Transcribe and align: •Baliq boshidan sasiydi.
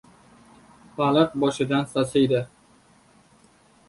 •Baliq 1.01 1.35
boshidan 1.43 1.85
sasiydi. 1.91 2.39